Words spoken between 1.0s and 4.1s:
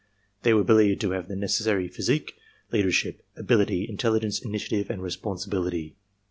to have the neces sary physique, leadership, ability,